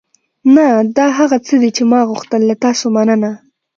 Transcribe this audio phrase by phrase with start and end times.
[0.55, 0.65] نه،
[0.97, 2.41] دا هغه څه دي چې ما غوښتل.
[2.49, 3.31] له تاسو مننه.